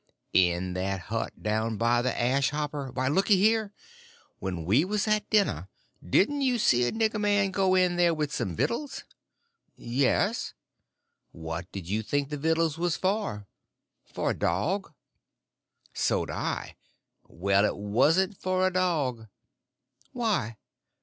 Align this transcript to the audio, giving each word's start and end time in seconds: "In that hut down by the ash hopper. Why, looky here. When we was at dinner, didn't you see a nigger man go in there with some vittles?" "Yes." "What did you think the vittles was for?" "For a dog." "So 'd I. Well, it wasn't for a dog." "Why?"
"In 0.33 0.73
that 0.73 0.99
hut 0.99 1.43
down 1.43 1.77
by 1.77 2.01
the 2.01 2.19
ash 2.19 2.49
hopper. 2.49 2.89
Why, 2.91 3.07
looky 3.07 3.37
here. 3.37 3.71
When 4.39 4.65
we 4.65 4.83
was 4.83 5.07
at 5.07 5.29
dinner, 5.29 5.69
didn't 6.03 6.41
you 6.41 6.57
see 6.57 6.85
a 6.87 6.91
nigger 6.91 7.21
man 7.21 7.51
go 7.51 7.75
in 7.75 7.97
there 7.97 8.11
with 8.11 8.33
some 8.33 8.55
vittles?" 8.55 9.03
"Yes." 9.75 10.55
"What 11.29 11.71
did 11.71 11.87
you 11.87 12.01
think 12.01 12.29
the 12.29 12.37
vittles 12.37 12.79
was 12.79 12.97
for?" 12.97 13.47
"For 14.03 14.31
a 14.31 14.39
dog." 14.39 14.91
"So 15.93 16.25
'd 16.25 16.31
I. 16.31 16.77
Well, 17.27 17.63
it 17.63 17.77
wasn't 17.77 18.35
for 18.35 18.65
a 18.65 18.73
dog." 18.73 19.27
"Why?" 20.13 20.57